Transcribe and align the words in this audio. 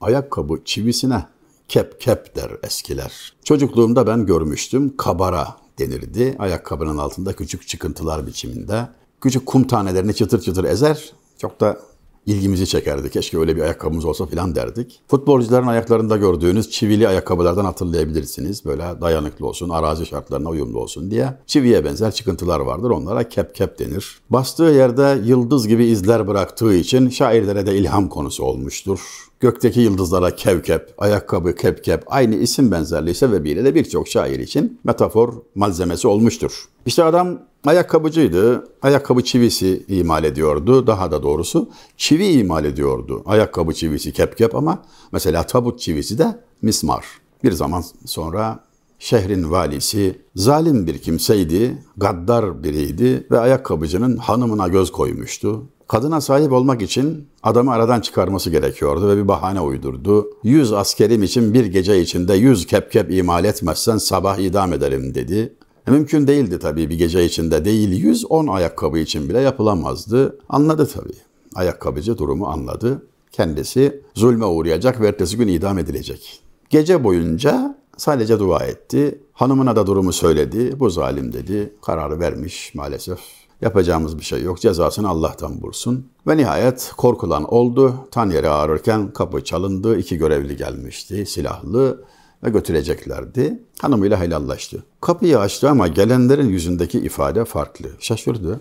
ayakkabı 0.00 0.64
çivisine 0.64 1.24
kep 1.68 2.00
kep 2.00 2.36
der 2.36 2.50
eskiler. 2.62 3.32
Çocukluğumda 3.44 4.06
ben 4.06 4.26
görmüştüm 4.26 4.96
kabara 4.96 5.56
denirdi. 5.78 6.36
Ayakkabının 6.38 6.98
altında 6.98 7.32
küçük 7.32 7.68
çıkıntılar 7.68 8.26
biçiminde. 8.26 8.88
Küçük 9.20 9.46
kum 9.46 9.66
tanelerini 9.66 10.14
çıtır 10.14 10.40
çıtır 10.40 10.64
ezer. 10.64 11.12
Çok 11.38 11.60
da 11.60 11.80
ilgimizi 12.28 12.66
çekerdi. 12.66 13.10
Keşke 13.10 13.38
öyle 13.38 13.56
bir 13.56 13.60
ayakkabımız 13.60 14.04
olsa 14.04 14.26
filan 14.26 14.54
derdik. 14.54 15.00
Futbolcuların 15.08 15.66
ayaklarında 15.66 16.16
gördüğünüz 16.16 16.70
çivili 16.70 17.08
ayakkabılardan 17.08 17.64
hatırlayabilirsiniz. 17.64 18.64
Böyle 18.64 18.82
dayanıklı 19.00 19.46
olsun, 19.46 19.68
arazi 19.68 20.06
şartlarına 20.06 20.48
uyumlu 20.48 20.80
olsun 20.80 21.10
diye. 21.10 21.34
Çiviye 21.46 21.84
benzer 21.84 22.10
çıkıntılar 22.10 22.60
vardır. 22.60 22.90
Onlara 22.90 23.28
kep 23.28 23.54
kep 23.54 23.78
denir. 23.78 24.18
Bastığı 24.30 24.62
yerde 24.62 25.20
yıldız 25.24 25.68
gibi 25.68 25.84
izler 25.84 26.28
bıraktığı 26.28 26.74
için 26.74 27.08
şairlere 27.08 27.66
de 27.66 27.76
ilham 27.76 28.08
konusu 28.08 28.44
olmuştur. 28.44 29.28
Gökteki 29.40 29.80
yıldızlara 29.80 30.36
kevkep, 30.36 30.94
ayakkabı 30.98 31.54
kepkep 31.54 32.02
aynı 32.06 32.34
isim 32.34 32.70
benzerliği 32.70 33.14
sebebiyle 33.14 33.64
de 33.64 33.74
birçok 33.74 34.08
şair 34.08 34.38
için 34.38 34.80
metafor 34.84 35.34
malzemesi 35.54 36.08
olmuştur. 36.08 36.64
İşte 36.86 37.04
adam 37.04 37.38
ayakkabıcıydı. 37.66 38.68
Ayakkabı 38.82 39.24
çivisi 39.24 39.84
imal 39.88 40.24
ediyordu. 40.24 40.86
Daha 40.86 41.10
da 41.10 41.22
doğrusu 41.22 41.68
çivi 41.96 42.26
imal 42.26 42.64
ediyordu. 42.64 43.22
Ayakkabı 43.26 43.74
çivisi 43.74 44.12
kepkep 44.12 44.54
ama 44.54 44.82
mesela 45.12 45.42
tabut 45.42 45.80
çivisi 45.80 46.18
de 46.18 46.40
mismar. 46.62 47.04
Bir 47.44 47.52
zaman 47.52 47.84
sonra 48.06 48.64
şehrin 48.98 49.50
valisi 49.50 50.18
zalim 50.36 50.86
bir 50.86 50.98
kimseydi, 50.98 51.84
gaddar 51.96 52.62
biriydi 52.62 53.26
ve 53.30 53.38
ayakkabıcının 53.38 54.16
hanımına 54.16 54.68
göz 54.68 54.92
koymuştu. 54.92 55.62
Kadına 55.88 56.20
sahip 56.20 56.52
olmak 56.52 56.82
için 56.82 57.28
adamı 57.42 57.72
aradan 57.72 58.00
çıkarması 58.00 58.50
gerekiyordu 58.50 59.08
ve 59.08 59.16
bir 59.16 59.28
bahane 59.28 59.60
uydurdu. 59.60 60.30
Yüz 60.42 60.72
askerim 60.72 61.22
için 61.22 61.54
bir 61.54 61.66
gece 61.66 62.00
içinde 62.00 62.34
yüz 62.34 62.66
kepkep 62.66 63.12
imal 63.12 63.44
etmezsen 63.44 63.98
sabah 63.98 64.38
idam 64.38 64.72
ederim 64.72 65.14
dedi. 65.14 65.54
Mümkün 65.90 66.26
değildi 66.26 66.58
tabii 66.58 66.90
bir 66.90 66.98
gece 66.98 67.24
içinde 67.24 67.64
değil 67.64 68.04
yüz 68.04 68.30
on 68.30 68.46
ayakkabı 68.46 68.98
için 68.98 69.28
bile 69.28 69.40
yapılamazdı. 69.40 70.38
Anladı 70.48 70.88
tabii. 70.94 71.16
Ayakkabıcı 71.54 72.18
durumu 72.18 72.46
anladı. 72.46 73.02
Kendisi 73.32 74.02
zulme 74.14 74.44
uğrayacak 74.44 75.00
ve 75.00 75.08
ertesi 75.08 75.36
gün 75.36 75.48
idam 75.48 75.78
edilecek. 75.78 76.40
Gece 76.70 77.04
boyunca 77.04 77.78
sadece 77.96 78.38
dua 78.38 78.64
etti. 78.64 79.20
Hanımına 79.32 79.76
da 79.76 79.86
durumu 79.86 80.12
söyledi. 80.12 80.80
Bu 80.80 80.90
zalim 80.90 81.32
dedi. 81.32 81.74
Kararı 81.82 82.20
vermiş 82.20 82.74
maalesef. 82.74 83.18
Yapacağımız 83.60 84.18
bir 84.18 84.24
şey 84.24 84.42
yok. 84.42 84.60
Cezasını 84.60 85.08
Allah'tan 85.08 85.62
bulsun. 85.62 86.06
Ve 86.26 86.36
nihayet 86.36 86.92
korkulan 86.96 87.54
oldu. 87.54 87.94
Tan 88.10 88.30
yere 88.30 88.48
ağrırken 88.48 89.12
kapı 89.12 89.44
çalındı. 89.44 89.98
İki 89.98 90.16
görevli 90.16 90.56
gelmişti. 90.56 91.26
Silahlı 91.26 92.04
ve 92.44 92.50
götüreceklerdi. 92.50 93.62
Hanımıyla 93.80 94.20
helallaştı. 94.20 94.84
Kapıyı 95.00 95.38
açtı 95.38 95.70
ama 95.70 95.88
gelenlerin 95.88 96.48
yüzündeki 96.48 96.98
ifade 96.98 97.44
farklı. 97.44 97.88
Şaşırdı. 97.98 98.60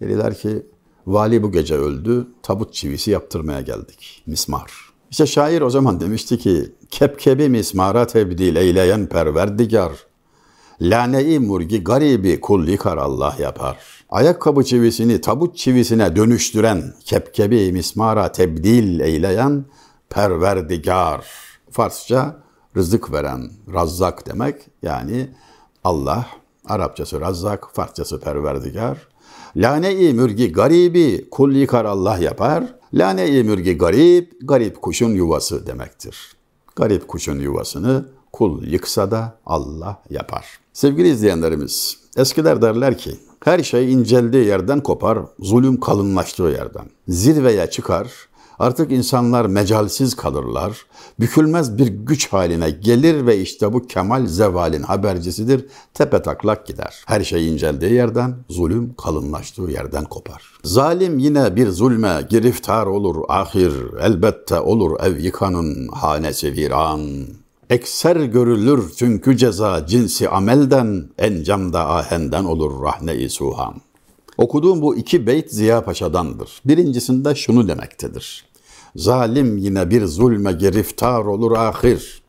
Dediler 0.00 0.38
ki 0.38 0.66
vali 1.06 1.42
bu 1.42 1.52
gece 1.52 1.74
öldü. 1.74 2.26
Tabut 2.42 2.74
çivisi 2.74 3.10
yaptırmaya 3.10 3.60
geldik. 3.60 4.22
Mismar. 4.26 4.72
İşte 5.10 5.26
şair 5.26 5.60
o 5.60 5.70
zaman 5.70 6.00
demişti 6.00 6.38
ki 6.38 6.72
kepkebi 6.90 7.48
mismara 7.48 8.06
tebdil 8.06 8.56
eyleyen 8.56 9.06
perverdigar. 9.06 9.92
Lane-i 10.80 11.38
murgi 11.38 11.84
garibi 11.84 12.40
kul 12.40 12.68
yıkar 12.68 12.96
Allah 12.96 13.36
yapar. 13.38 13.76
Ayakkabı 14.08 14.64
çivisini 14.64 15.20
tabut 15.20 15.56
çivisine 15.56 16.16
dönüştüren, 16.16 16.94
kepkebi 17.04 17.72
mismara 17.72 18.32
tebdil 18.32 19.00
eyleyen 19.00 19.64
perverdigar. 20.10 21.26
Farsça 21.70 22.45
rızık 22.76 23.12
veren, 23.12 23.50
razzak 23.74 24.26
demek. 24.26 24.66
Yani 24.82 25.30
Allah, 25.84 26.26
Arapçası 26.64 27.20
razzak, 27.20 27.74
Farsçası 27.74 28.20
perverdigar. 28.20 29.08
Lane-i 29.56 30.12
mürgi 30.12 30.52
garibi 30.52 31.30
kul 31.30 31.52
yıkar 31.52 31.84
Allah 31.84 32.18
yapar. 32.18 32.64
Lane-i 32.94 33.44
mürgi 33.44 33.78
garip, 33.78 34.32
garip 34.42 34.82
kuşun 34.82 35.10
yuvası 35.10 35.66
demektir. 35.66 36.36
Garip 36.76 37.08
kuşun 37.08 37.38
yuvasını 37.38 38.08
kul 38.32 38.62
yıksa 38.62 39.10
da 39.10 39.38
Allah 39.46 40.02
yapar. 40.10 40.46
Sevgili 40.72 41.08
izleyenlerimiz, 41.08 41.98
eskiler 42.16 42.62
derler 42.62 42.98
ki, 42.98 43.18
her 43.44 43.62
şey 43.62 43.92
inceldiği 43.92 44.46
yerden 44.46 44.80
kopar, 44.82 45.18
zulüm 45.38 45.80
kalınlaştığı 45.80 46.42
yerden. 46.42 46.86
Zirveye 47.08 47.70
çıkar, 47.70 48.12
artık 48.58 48.92
insanlar 48.92 49.46
mecalsiz 49.46 50.16
kalırlar, 50.16 50.86
bükülmez 51.20 51.78
bir 51.78 51.86
güç 51.86 52.32
haline 52.32 52.70
gelir 52.70 53.26
ve 53.26 53.38
işte 53.38 53.72
bu 53.72 53.86
kemal 53.86 54.26
zevalin 54.26 54.82
habercisidir, 54.82 55.66
tepe 55.94 56.22
taklak 56.22 56.66
gider. 56.66 57.02
Her 57.06 57.24
şey 57.24 57.48
inceldiği 57.48 57.92
yerden, 57.92 58.36
zulüm 58.48 58.94
kalınlaştığı 58.94 59.62
yerden 59.62 60.04
kopar. 60.04 60.42
Zalim 60.64 61.18
yine 61.18 61.56
bir 61.56 61.68
zulme 61.68 62.26
giriftar 62.30 62.86
olur 62.86 63.16
ahir, 63.28 63.72
elbette 64.00 64.60
olur 64.60 65.00
ev 65.00 65.18
yıkanın 65.18 65.88
hanesi 65.88 66.52
viran. 66.52 67.00
Ekser 67.70 68.16
görülür 68.16 68.92
çünkü 68.96 69.36
ceza 69.36 69.86
cinsi 69.86 70.28
amelden, 70.28 71.04
encamda 71.18 71.90
ahenden 71.90 72.44
olur 72.44 72.82
rahne-i 72.82 73.30
suhan. 73.30 73.74
Okuduğum 74.38 74.82
bu 74.82 74.96
iki 74.96 75.26
beyt 75.26 75.50
Ziya 75.50 75.84
Paşa'dandır. 75.84 76.60
Birincisinde 76.64 77.34
şunu 77.34 77.68
demektedir. 77.68 78.44
Zalim 78.96 79.56
yine 79.56 79.90
bir 79.90 80.06
zulme 80.06 80.52
giriftar 80.52 81.24
olur 81.24 81.52
ahir. 81.52 82.22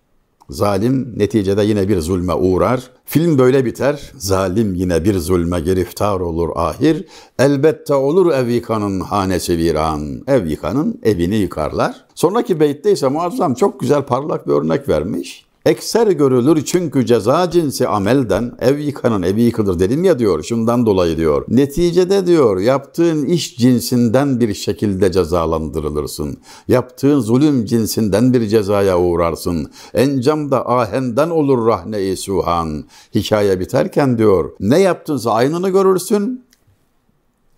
Zalim 0.49 1.19
neticede 1.19 1.63
yine 1.63 1.87
bir 1.87 1.99
zulme 1.99 2.33
uğrar. 2.33 2.91
Film 3.05 3.37
böyle 3.37 3.65
biter. 3.65 4.11
Zalim 4.17 4.75
yine 4.75 5.03
bir 5.03 5.19
zulme 5.19 5.59
giriftar 5.59 6.19
olur 6.19 6.49
ahir. 6.55 7.05
Elbette 7.39 7.93
olur 7.93 8.33
ev 8.33 8.47
yıkanın 8.47 8.99
hanesi 8.99 9.57
viran. 9.57 10.23
Ev 10.27 10.45
yıkanın 10.45 10.99
evini 11.03 11.35
yıkarlar. 11.35 12.05
Sonraki 12.15 12.59
beytte 12.59 12.91
ise 12.91 13.07
muazzam 13.07 13.53
çok 13.53 13.79
güzel 13.79 14.01
parlak 14.01 14.47
bir 14.47 14.53
örnek 14.53 14.89
vermiş. 14.89 15.46
Ekser 15.67 16.07
görülür 16.07 16.65
çünkü 16.65 17.05
ceza 17.05 17.49
cinsi 17.49 17.87
amelden 17.87 18.51
ev 18.59 18.77
yıkanın 18.77 19.21
evi 19.21 19.41
yıkılır 19.41 19.79
dedim 19.79 20.03
ya 20.03 20.19
diyor 20.19 20.43
şundan 20.43 20.85
dolayı 20.85 21.17
diyor. 21.17 21.45
Neticede 21.47 22.27
diyor 22.27 22.59
yaptığın 22.59 23.25
iş 23.25 23.57
cinsinden 23.57 24.39
bir 24.39 24.53
şekilde 24.53 25.11
cezalandırılırsın. 25.11 26.37
Yaptığın 26.67 27.19
zulüm 27.19 27.65
cinsinden 27.65 28.33
bir 28.33 28.47
cezaya 28.47 28.99
uğrarsın. 28.99 29.71
Encamda 29.93 30.69
ahenden 30.69 31.29
olur 31.29 31.67
rahne-i 31.67 32.17
suhan. 32.17 32.83
Hikaye 33.15 33.59
biterken 33.59 34.17
diyor 34.17 34.51
ne 34.59 34.79
yaptınsa 34.79 35.31
aynını 35.31 35.69
görürsün. 35.69 36.45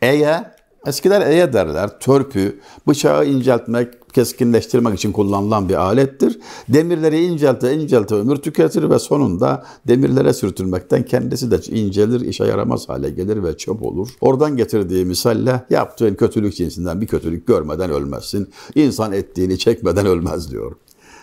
Eye 0.01 0.59
Eskiler 0.87 1.21
eye 1.27 1.53
derler. 1.53 1.99
Törpü, 1.99 2.59
bıçağı 2.87 3.25
inceltmek, 3.25 3.98
keskinleştirmek 4.13 4.95
için 4.95 5.11
kullanılan 5.11 5.69
bir 5.69 5.75
alettir. 5.75 6.39
Demirleri 6.69 7.25
incelte 7.25 7.73
incelte 7.73 8.15
ömür 8.15 8.35
tüketir 8.35 8.89
ve 8.89 8.99
sonunda 8.99 9.63
demirlere 9.87 10.33
sürtülmekten 10.33 11.03
kendisi 11.03 11.51
de 11.51 11.57
incelir, 11.75 12.21
işe 12.21 12.45
yaramaz 12.45 12.89
hale 12.89 13.09
gelir 13.09 13.43
ve 13.43 13.57
çöp 13.57 13.83
olur. 13.83 14.09
Oradan 14.21 14.57
getirdiği 14.57 15.05
misalle 15.05 15.65
yaptığın 15.69 16.13
kötülük 16.13 16.55
cinsinden 16.55 17.01
bir 17.01 17.07
kötülük 17.07 17.47
görmeden 17.47 17.91
ölmezsin. 17.91 18.49
İnsan 18.75 19.11
ettiğini 19.11 19.57
çekmeden 19.57 20.05
ölmez 20.05 20.51
diyor. 20.51 20.75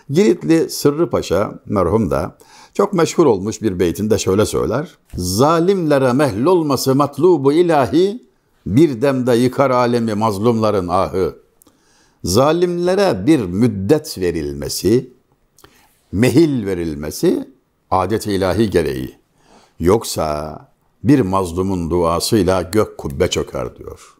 Giritli 0.09 0.69
Sırrı 0.69 1.09
Paşa 1.09 1.59
merhum 1.65 2.11
da 2.11 2.37
çok 2.73 2.93
meşhur 2.93 3.25
olmuş 3.25 3.61
bir 3.61 3.79
beytinde 3.79 4.17
şöyle 4.17 4.45
söyler. 4.45 4.97
Zalimlere 5.13 6.13
mehlolması 6.13 6.95
matlubu 6.95 7.53
ilahi 7.53 8.27
bir 8.65 9.01
demde 9.01 9.35
yıkar 9.35 9.69
alemi 9.69 10.13
mazlumların 10.13 10.87
ahı. 10.87 11.35
Zalimlere 12.27 13.27
bir 13.27 13.39
müddet 13.39 14.17
verilmesi, 14.17 15.09
mehil 16.11 16.65
verilmesi 16.65 17.49
adet 17.91 18.27
ilahi 18.27 18.69
gereği. 18.69 19.15
Yoksa 19.79 20.59
bir 21.03 21.19
mazlumun 21.19 21.89
duasıyla 21.89 22.61
gök 22.61 22.97
kubbe 22.97 23.29
çöker 23.29 23.75
diyor. 23.75 24.15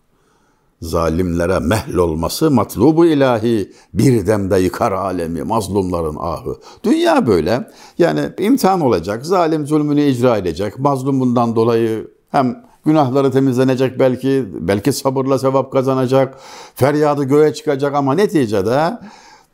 Zalimlere 0.81 1.59
mehl 1.59 1.95
olması 1.95 2.51
matlubu 2.51 3.05
ilahi 3.05 3.71
bir 3.93 4.27
demde 4.27 4.59
yıkar 4.59 4.91
alemi 4.91 5.43
mazlumların 5.43 6.15
ahı. 6.19 6.55
Dünya 6.83 7.27
böyle. 7.27 7.71
Yani 7.97 8.29
imtihan 8.39 8.81
olacak. 8.81 9.25
Zalim 9.25 9.67
zulmünü 9.67 10.01
icra 10.01 10.37
edecek. 10.37 10.79
Mazlum 10.79 11.19
bundan 11.19 11.55
dolayı 11.55 12.11
hem 12.29 12.63
Günahları 12.87 13.31
temizlenecek 13.31 13.99
belki, 13.99 14.45
belki 14.59 14.93
sabırla 14.93 15.39
sevap 15.39 15.71
kazanacak, 15.71 16.37
feryadı 16.75 17.23
göğe 17.23 17.53
çıkacak 17.53 17.95
ama 17.95 18.13
neticede 18.13 18.97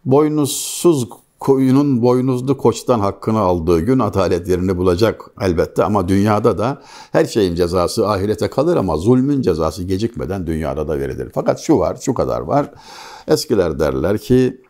boynuzsuz 0.05 1.07
koyunun 1.39 2.01
boynuzlu 2.01 2.57
koçtan 2.57 2.99
hakkını 2.99 3.39
aldığı 3.39 3.79
gün 3.79 3.99
adalet 3.99 4.47
yerini 4.47 4.77
bulacak 4.77 5.31
elbette 5.41 5.83
ama 5.83 6.07
dünyada 6.07 6.57
da 6.57 6.81
her 7.11 7.25
şeyin 7.25 7.55
cezası 7.55 8.07
ahirete 8.07 8.49
kalır 8.49 8.77
ama 8.77 8.97
zulmün 8.97 9.41
cezası 9.41 9.83
gecikmeden 9.83 10.47
dünyada 10.47 10.87
da 10.87 10.99
verilir. 10.99 11.29
Fakat 11.33 11.59
şu 11.59 11.79
var, 11.79 11.97
şu 12.01 12.13
kadar 12.13 12.41
var. 12.41 12.71
Eskiler 13.27 13.79
derler 13.79 14.17
ki 14.17 14.61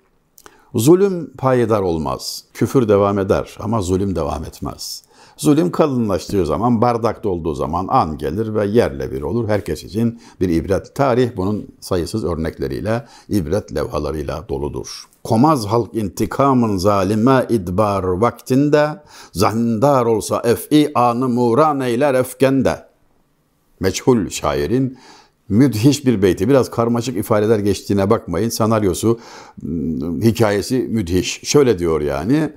Zulüm 0.75 1.31
payidar 1.37 1.81
olmaz. 1.81 2.43
Küfür 2.53 2.89
devam 2.89 3.19
eder 3.19 3.57
ama 3.59 3.81
zulüm 3.81 4.15
devam 4.15 4.43
etmez. 4.43 5.03
Zulüm 5.37 5.71
kalınlaştığı 5.71 6.45
zaman, 6.45 6.81
bardakta 6.81 7.29
olduğu 7.29 7.53
zaman 7.55 7.87
an 7.89 8.17
gelir 8.17 8.55
ve 8.55 8.65
yerle 8.65 9.11
bir 9.11 9.21
olur. 9.21 9.47
Herkes 9.49 9.83
için 9.83 10.21
bir 10.41 10.49
ibret. 10.49 10.95
Tarih 10.95 11.29
bunun 11.37 11.67
sayısız 11.79 12.25
örnekleriyle, 12.25 13.05
ibret 13.29 13.75
levhalarıyla 13.75 14.49
doludur. 14.49 15.03
Komaz 15.23 15.65
halk 15.65 15.95
intikamın 15.95 16.77
zalime 16.77 17.45
idbar 17.49 18.03
vaktinde, 18.03 18.87
zahindar 19.31 20.05
olsa 20.05 20.41
ef'i 20.45 20.91
anı 20.95 21.29
muran 21.29 21.79
eyler 21.79 22.13
efkende. 22.13 22.85
Meçhul 23.79 24.29
şairin 24.29 24.97
müthiş 25.49 26.05
bir 26.05 26.21
beyti. 26.21 26.49
Biraz 26.49 26.71
karmaşık 26.71 27.17
ifadeler 27.17 27.59
geçtiğine 27.59 28.09
bakmayın. 28.09 28.49
Senaryosu, 28.49 29.19
hikayesi 30.21 30.77
müthiş. 30.77 31.41
Şöyle 31.43 31.79
diyor 31.79 32.01
yani. 32.01 32.49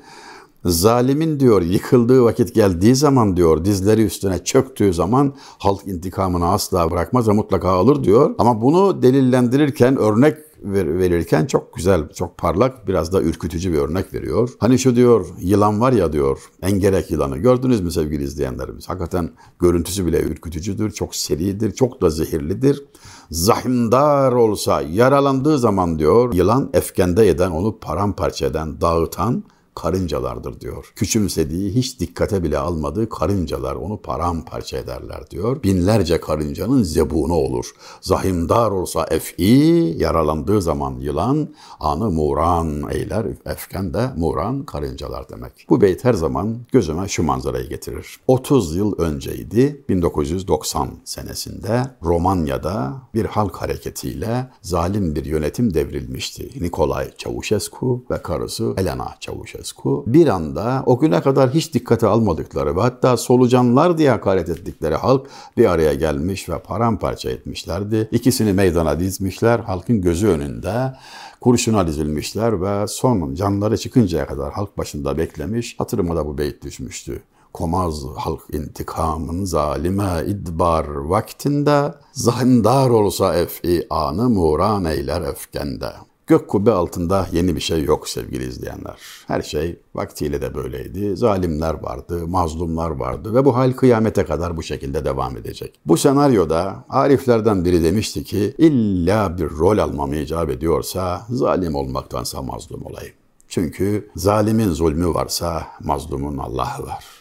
Zalimin 0.65 1.41
diyor 1.41 1.63
yıkıldığı 1.63 2.25
vakit 2.25 2.55
geldiği 2.55 2.95
zaman 2.95 3.37
diyor 3.37 3.65
dizleri 3.65 4.05
üstüne 4.05 4.45
çöktüğü 4.45 4.95
zaman 4.95 5.35
halk 5.39 5.87
intikamını 5.87 6.49
asla 6.49 6.91
bırakmaz 6.91 7.29
ve 7.29 7.33
mutlaka 7.33 7.69
alır 7.69 8.05
diyor. 8.05 8.35
Ama 8.39 8.63
bunu 8.63 9.03
delillendirirken 9.03 9.97
örnek 9.97 10.37
verirken 10.63 11.47
çok 11.47 11.75
güzel, 11.75 12.09
çok 12.09 12.39
parlak, 12.39 12.89
biraz 12.89 13.13
da 13.13 13.23
ürkütücü 13.23 13.73
bir 13.73 13.79
örnek 13.79 14.15
veriyor. 14.15 14.51
Hani 14.59 14.79
şu 14.79 14.97
diyor, 14.97 15.27
yılan 15.41 15.81
var 15.81 15.93
ya 15.93 16.13
diyor, 16.13 16.39
engerek 16.63 17.11
yılanı. 17.11 17.39
Gördünüz 17.39 17.81
mü 17.81 17.91
sevgili 17.91 18.23
izleyenlerimiz? 18.25 18.89
Hakikaten 18.89 19.31
görüntüsü 19.59 20.07
bile 20.07 20.23
ürkütücüdür, 20.23 20.91
çok 20.91 21.17
seridir, 21.17 21.73
çok 21.73 22.03
da 22.03 22.11
zehirlidir. 22.11 22.85
Zahimdar 23.31 24.33
olsa, 24.33 24.83
yaralandığı 24.83 25.59
zaman 25.59 25.99
diyor, 25.99 26.35
yılan 26.35 26.71
efkende 26.75 27.29
eden, 27.29 27.51
onu 27.51 27.79
paramparça 27.79 28.47
eden, 28.47 28.81
dağıtan, 28.81 29.45
karıncalardır 29.77 30.61
diyor. 30.61 30.93
Küçümsediği, 30.97 31.75
hiç 31.75 32.01
dikkate 32.01 32.43
bile 32.43 32.59
almadığı 32.59 33.09
karıncalar 33.09 33.75
onu 33.75 34.03
paramparça 34.03 34.79
ederler 34.79 35.31
diyor. 35.31 35.63
Binlerce 35.63 36.21
karıncanın 36.21 36.83
zebunu 36.83 37.35
olur. 37.35 37.71
Zahimdar 38.01 38.71
olsa 38.71 39.07
ef'i, 39.11 39.95
yaralandığı 39.99 40.63
zaman 40.63 40.95
yılan, 41.01 41.49
anı 41.81 42.11
muran 42.11 42.91
eyler. 42.91 43.27
Efken 43.47 43.95
de 43.95 44.11
muran 44.17 44.65
karıncalar 44.65 45.29
demek. 45.29 45.67
Bu 45.69 45.81
beyt 45.81 46.05
her 46.05 46.15
zaman 46.15 46.59
gözüme 46.73 47.09
şu 47.09 47.23
manzarayı 47.23 47.69
getirir. 47.69 48.21
30 48.27 48.77
yıl 48.77 48.99
önceydi, 48.99 49.85
1990 49.89 50.91
senesinde 51.05 51.83
Romanya'da 52.03 52.93
bir 53.15 53.25
halk 53.25 53.57
hareketiyle 53.57 54.51
zalim 54.63 55.15
bir 55.15 55.25
yönetim 55.25 55.75
devrilmişti. 55.75 56.51
Nikolay 56.61 57.17
Çavuşescu 57.17 58.05
ve 58.11 58.23
karısı 58.23 58.75
Elena 58.77 59.17
Çavuşescu 59.21 59.66
Băsescu 59.67 60.05
bir 60.07 60.27
anda 60.27 60.83
o 60.87 60.99
güne 60.99 61.21
kadar 61.21 61.51
hiç 61.51 61.75
dikkate 61.75 62.07
almadıkları 62.07 62.77
ve 62.77 62.81
hatta 62.81 63.17
solucanlar 63.17 63.99
diye 63.99 64.11
hakaret 64.11 64.49
ettikleri 64.49 64.95
halk 64.95 65.27
bir 65.57 65.71
araya 65.71 65.95
gelmiş 65.95 66.49
ve 66.49 66.59
paramparça 66.59 67.31
etmişlerdi. 67.31 68.09
İkisini 68.13 68.53
meydana 68.53 69.01
dizmişler 69.01 69.59
halkın 69.59 70.01
gözü 70.01 70.29
önünde 70.29 70.95
kurşuna 71.41 71.87
dizilmişler 71.87 72.63
ve 72.63 72.87
son 72.87 73.35
canları 73.35 73.79
çıkıncaya 73.79 74.27
kadar 74.27 74.53
halk 74.53 74.79
başında 74.79 75.19
beklemiş. 75.19 75.75
Hatırıma 75.79 76.17
da 76.17 76.27
bu 76.27 76.39
beyt 76.39 76.65
düşmüştü. 76.65 77.23
Komaz 77.53 78.05
halk 78.17 78.41
intikamın 78.53 79.45
zalime 79.45 80.25
idbar 80.27 80.87
vaktinde, 80.87 81.95
zahindar 82.13 82.91
olsa 82.91 83.35
ef'i 83.35 83.87
anı 83.91 84.31
muran 84.31 84.85
eyler 84.85 85.21
öfkende. 85.21 85.93
Gök 86.27 86.49
kubbe 86.49 86.73
altında 86.73 87.27
yeni 87.33 87.57
bir 87.57 87.61
şey 87.61 87.85
yok 87.85 88.09
sevgili 88.09 88.45
izleyenler. 88.45 88.97
Her 89.27 89.43
şey 89.43 89.79
vaktiyle 89.95 90.41
de 90.41 90.55
böyleydi. 90.55 91.17
Zalimler 91.17 91.75
vardı, 91.75 92.27
mazlumlar 92.27 92.91
vardı 92.91 93.35
ve 93.35 93.45
bu 93.45 93.57
hal 93.57 93.73
kıyamete 93.73 94.25
kadar 94.25 94.57
bu 94.57 94.63
şekilde 94.63 95.05
devam 95.05 95.37
edecek. 95.37 95.81
Bu 95.87 95.97
senaryoda 95.97 96.85
Ariflerden 96.89 97.65
biri 97.65 97.85
demişti 97.85 98.25
ki 98.25 98.55
illa 98.59 99.39
bir 99.39 99.51
rol 99.51 99.79
almam 99.79 100.13
icap 100.13 100.51
ediyorsa 100.51 101.27
zalim 101.31 101.75
olmaktansa 101.75 102.43
mazlum 102.43 102.87
olayım. 102.87 103.15
Çünkü 103.49 104.11
zalimin 104.17 104.73
zulmü 104.73 105.15
varsa 105.15 105.67
mazlumun 105.81 106.39
Allah'ı 106.39 106.87
var. 106.87 107.16